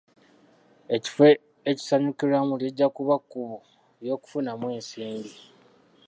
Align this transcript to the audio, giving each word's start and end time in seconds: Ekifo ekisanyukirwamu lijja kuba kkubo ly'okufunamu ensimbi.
Ekifo 0.95 1.23
ekisanyukirwamu 1.69 2.53
lijja 2.61 2.87
kuba 2.95 3.15
kkubo 3.21 3.55
ly'okufunamu 4.01 4.65
ensimbi. 4.77 5.31